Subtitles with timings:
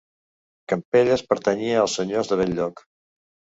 [0.73, 2.85] Campelles pertanyia als senyors de Bell-lloc.